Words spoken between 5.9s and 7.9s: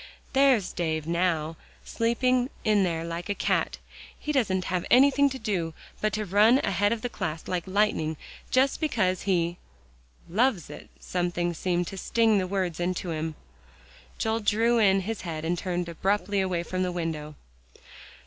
but to run ahead of the class like